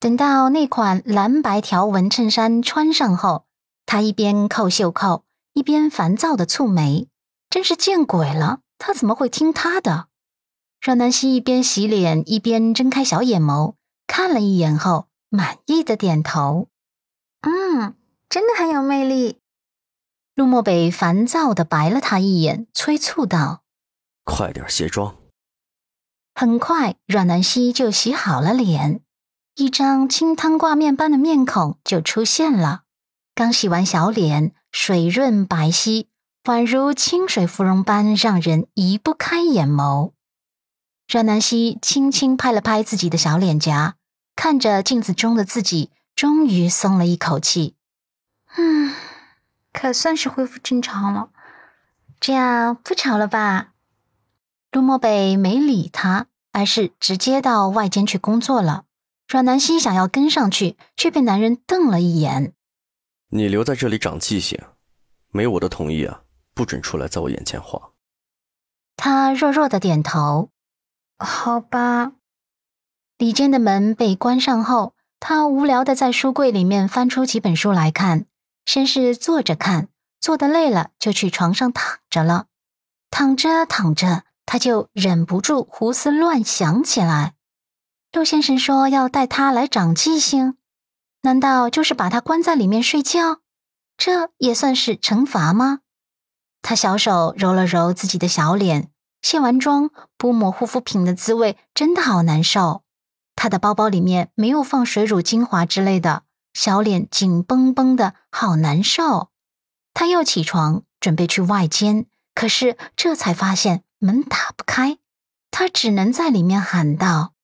[0.00, 3.46] 等到那款蓝白条纹衬衫穿上后，
[3.84, 5.24] 他一边扣袖扣，
[5.54, 7.08] 一边烦躁的蹙眉，
[7.50, 8.60] 真是见鬼了！
[8.78, 10.06] 他怎么会听他的？
[10.80, 13.74] 阮南希一边洗脸一边睁开小眼眸，
[14.06, 16.68] 看了一眼后，满意的点头
[17.42, 17.96] ：“嗯，
[18.28, 19.40] 真的很有魅力。”
[20.36, 23.64] 陆漠北烦躁的白了他一眼，催促道
[24.22, 25.16] ：“快点卸妆。”
[26.36, 29.00] 很快，阮南希就洗好了脸。
[29.58, 32.82] 一张清汤挂面般的面孔就出现了。
[33.34, 36.06] 刚洗完小脸，水润白皙，
[36.44, 40.12] 宛如清水芙蓉般，让人移不开眼眸。
[41.08, 43.96] 阮南希轻轻拍了拍自己的小脸颊，
[44.36, 47.74] 看着镜子中的自己，终于松了一口气。
[48.56, 48.94] 嗯，
[49.72, 51.30] 可算是恢复正常了。
[52.20, 53.70] 这样不吵了吧？
[54.70, 58.84] 陆漠北没理他，而是直接到外间去工作了。
[59.28, 62.54] 阮南希想要跟上去，却被男人瞪了一眼。
[63.28, 64.58] 你留在这里长记性，
[65.30, 66.22] 没我的同意啊，
[66.54, 67.92] 不准出来在我眼前晃。
[68.96, 70.50] 他弱弱的点头。
[71.18, 72.12] 好吧。
[73.18, 78.24] 里间的门被关上后，他无聊的在书柜里面翻出几本书来看。
[78.64, 79.88] 先是坐着看，
[80.20, 82.46] 坐的累了就去床上躺着了。
[83.10, 87.34] 躺着躺着，他就忍不住胡思乱想起来。
[88.18, 90.56] 陆先生说要带他来长记性，
[91.22, 93.38] 难道就是把他关在里面睡觉？
[93.96, 95.82] 这也算是惩罚吗？
[96.60, 98.90] 他小手揉了揉自己的小脸，
[99.22, 102.82] 卸完妆不抹护肤品的滋味真的好难受。
[103.36, 109.30] 他的包包里面没有放水乳精华之类的，小脸紧绷绷的，好难受。
[109.94, 114.98] 他又起床准备去外间，可是这才发现门打不开，
[115.52, 117.34] 他只能在里面喊道。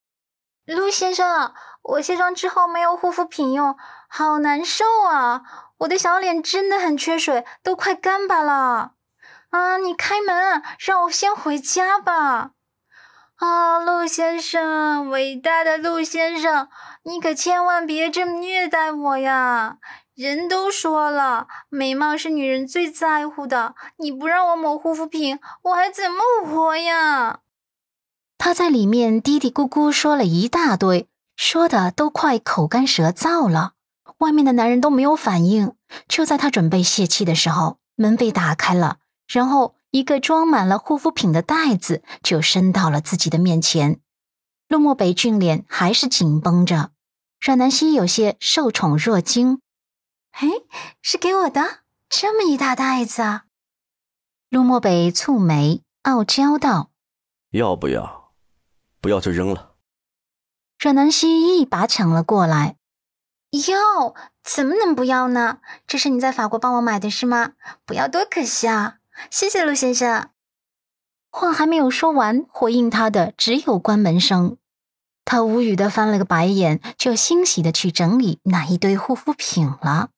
[0.66, 3.76] 陆先生，我卸妆之后没有护肤品用，
[4.08, 5.42] 好难受啊！
[5.78, 8.92] 我的小脸真的很缺水，都快干巴了。
[9.50, 12.52] 啊，你开门，让我先回家吧。
[13.36, 16.68] 啊，陆先生，伟大的陆先生，
[17.02, 19.76] 你可千万别这么虐待我呀！
[20.14, 27.40] 人都说了，美貌是女人最在乎的，你不让我抹护肤品，我还怎么活呀？
[28.44, 33.72] 他在里面嘀嘀咕咕说了一大堆，说的都快口干舌燥了。
[34.18, 35.74] 外面的男人都没有反应。
[36.08, 44.00] 就在他准备泄气的时候，门被打开了，然后一个装满了护肤品的袋子就伸到了自己的面前。
[44.68, 46.90] 陆漠北俊脸还是紧绷着，
[47.40, 49.62] 阮南希有些受宠若惊
[50.36, 50.50] ：“哎，
[51.00, 51.78] 是给我的
[52.10, 53.44] 这么一大袋子啊？”
[54.50, 56.90] 陆漠北蹙眉，傲娇道
[57.52, 58.22] ：“要不要？”
[59.04, 59.74] 不要就扔了。
[60.78, 62.76] 阮南希一把抢了过来，
[63.68, 65.58] 要怎么能不要呢？
[65.86, 67.52] 这是你在法国帮我买的是吗？
[67.84, 68.96] 不要多可惜啊！
[69.30, 70.30] 谢谢陆先生。
[71.28, 74.56] 话还没有说完，回应他的只有关门声。
[75.26, 80.08] 他无语的翻了个白眼，就欣喜的去整理那一堆护肤品了。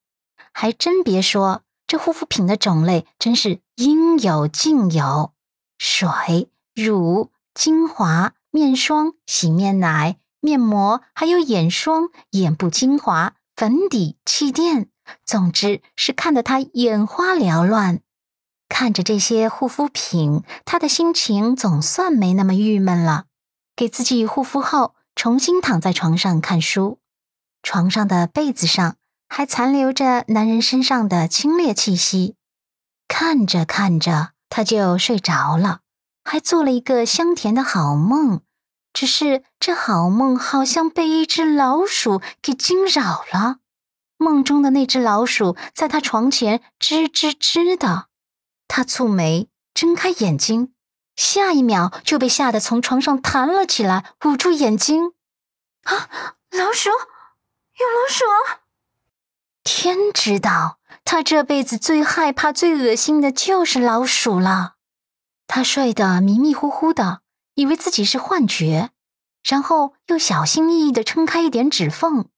[0.53, 5.32] 还真别说，这护肤品的种类真是应有尽有，
[5.76, 8.32] 水、乳、精华。
[8.56, 14.89] 面霜、洗面奶、面膜，还有眼霜、眼部精华、粉底、气垫，
[15.27, 18.00] 总之是看得他眼花缭乱。
[18.66, 23.27] 看着这些护肤品，他的心情总算没那么郁闷了。
[23.77, 26.99] 给自己护肤后，重新躺在床上看书。
[27.62, 28.97] 床上的被子上
[29.28, 32.37] 还残留着男人身上的清冽气息。
[33.06, 35.81] 看着看着，他就睡着了，
[36.25, 38.41] 还做了一个香甜的好梦。
[38.97, 43.59] 只是这好梦好像被一只老鼠给惊扰了。
[44.17, 48.07] 梦中的那只老鼠在他床前吱吱吱的，
[48.67, 50.73] 他蹙眉，睁开眼睛，
[51.15, 55.13] 下一秒就被吓得从床上弹了起来，捂住眼睛。
[55.83, 56.09] 啊，
[56.51, 58.25] 老鼠，有老鼠！
[59.63, 64.77] 天知道，他这辈子最害怕、最恶心的就是老鼠了。
[65.47, 67.21] 他睡得迷迷糊糊的。
[67.56, 68.91] 以为自己是幻觉，
[69.42, 72.28] 然后又小心翼翼的撑开一点指缝，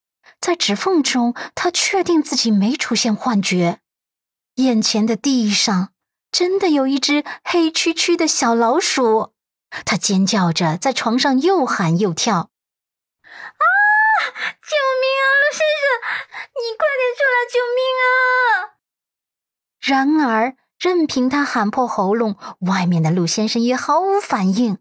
[0.40, 3.80] 在指缝中，他确定自己没出现幻觉。
[4.54, 5.92] 眼前的地上
[6.32, 9.34] 真的有一只黑黢黢的小老鼠，
[9.84, 12.50] 他尖叫着在床上又喊又跳
[13.20, 13.64] ：“啊！
[14.62, 15.84] 救命啊，陆先生，
[16.54, 18.06] 你快点出来救命啊！”
[19.82, 24.78] 然而，任凭他喊破喉咙，外面的陆先生也毫无反应。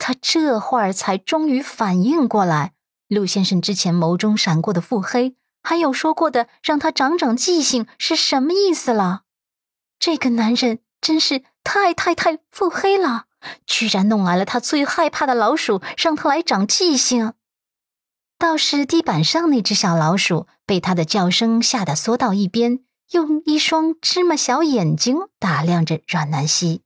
[0.00, 2.72] 他这会儿才终于反应过来，
[3.06, 9.22] 陆先生之前眸中闪过的腹黑，还有说过的让他长长记性是什么意思了？
[9.98, 13.26] 这个男人真是太太太腹黑了，
[13.66, 17.34] 居然弄来了他最害怕的老鼠，让他来长记性。
[18.38, 22.80] 倒是地板上那只小老鼠被他的叫声吓得缩到一边，
[23.10, 26.80] 用一双芝麻小眼睛打量着阮南希。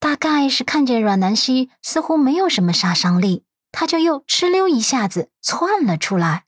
[0.00, 3.44] 大概是看见阮南希似乎没有什么杀伤力。
[3.70, 6.46] 他就又哧溜一下子窜了出来，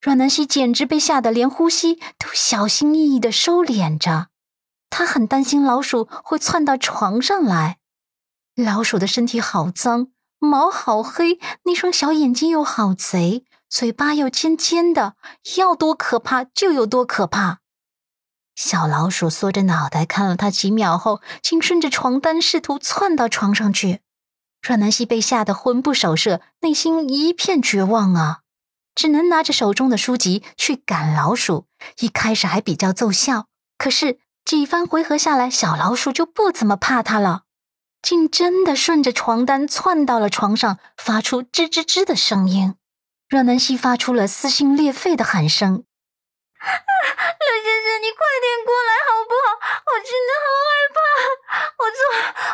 [0.00, 4.28] 阮南希简直被吓得连呼吸都小心翼翼的收敛着。
[4.88, 7.78] 他很担心老鼠会窜到床上来。
[8.54, 15.16] 老鼠的身体好脏，毛好黑，那双小眼睛又好贼，嘴巴又尖尖的，
[15.56, 17.58] 要多可怕就有多可怕。
[18.54, 24.00] 小老鼠缩着脑袋看了他几秒后，竟顺着床单试图窜到床上去。
[24.62, 28.40] 阮南希被吓得魂不守舍，内心一片绝望啊！
[28.94, 31.66] 只能拿着手中的书籍去赶老鼠。
[31.98, 33.46] 一开始还比较奏效，
[33.76, 37.42] 可是几番回合下来，小老鼠就不怎么怕他了，
[38.00, 42.76] 竟真的顺着床单窜到了床上，发出吱吱吱的声音。
[43.28, 45.84] 阮南希发出了撕心裂肺的喊声
[47.62, 49.46] ：“先生，你快点过来好不好？
[49.86, 50.98] 我真的好害怕，
[51.78, 51.98] 我错，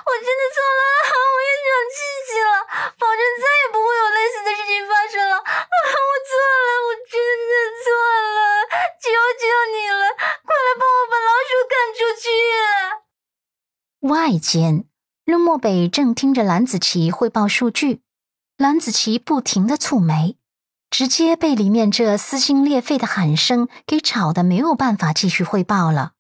[0.05, 0.83] 我真的错了，
[1.17, 1.99] 我也长记
[2.29, 2.55] 性了，
[2.99, 5.37] 保证再也不会有类似的事情发生了。
[5.37, 5.43] 啊
[5.81, 6.31] 我错
[6.67, 7.17] 了，我真
[7.49, 7.53] 的
[7.83, 7.91] 错
[8.37, 8.39] 了，
[9.01, 9.11] 求
[9.41, 9.43] 求
[9.73, 10.03] 你了，
[10.45, 12.29] 快来帮我把老鼠赶出去。
[14.09, 14.85] 外间，
[15.25, 18.03] 陆漠北正听着蓝子琪汇报数据，
[18.57, 20.37] 蓝子琪不停的蹙眉。
[20.91, 26.13] 直接被里面这撕心裂肺的喊声给吵得没有办法继续汇报了。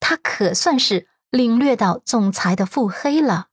[0.00, 3.46] 他可算是领略到总裁的腹黑了。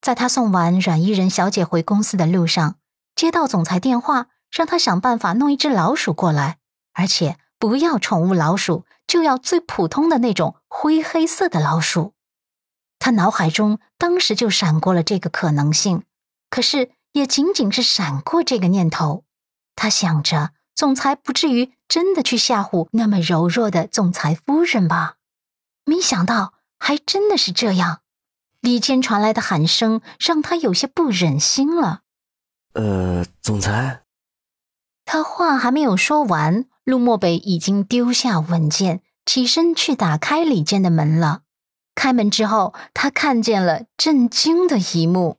[0.00, 2.76] 在他送完阮伊人小姐回公司的路上，
[3.14, 6.58] 接到总裁电话，让他想办法弄一只老鼠过来，
[6.92, 12.14] 而且不要宠物老鼠，就要最普通的那种灰黑色的老鼠。
[12.98, 16.04] 他脑海中当时就闪过了这个可能性，
[16.48, 19.25] 可是也仅仅是闪过这个念头。
[19.76, 25.16] 他想着，总裁不至于真的去吓唬那么柔弱的总裁夫人吧？
[25.84, 28.00] 没想到还真的是这样。
[28.60, 32.00] 里间传来的喊声让他有些不忍心了。
[32.72, 34.02] 呃，总裁。
[35.04, 41.42] 他话还没有说完，陆漠北已经丢下文件，起身去打开里间的门了。
[41.94, 45.38] 开门之后，他看见了震惊的一幕。